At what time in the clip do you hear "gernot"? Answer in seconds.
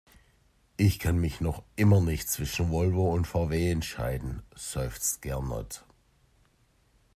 5.21-5.85